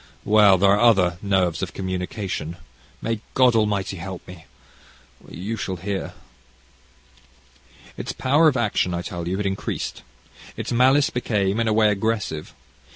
[0.25, 2.57] well there are other nerves of communication.
[3.03, 4.45] May God Almighty help me!
[5.29, 6.13] You shall hear.
[7.95, 10.01] "Its power of action, I tell you, had increased.
[10.57, 12.51] Its malice became, in a way, aggressive.